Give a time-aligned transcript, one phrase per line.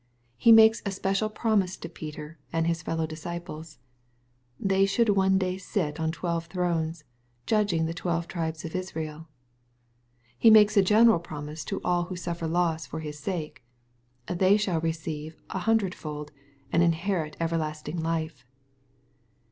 [0.41, 3.77] H« malces a special promise to Peter and hb fellow disciples:—"
[4.69, 7.03] they should one day sit on twelve thrones,
[7.45, 9.27] judging the twelve tribes of Israel."
[10.39, 13.63] He makes a general promise to all who sufier loss for His sake:—
[14.27, 16.31] ^^ they should receive an hundred fold,
[16.71, 18.43] and inherit everlasting life."